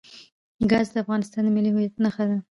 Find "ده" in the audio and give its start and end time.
2.29-2.37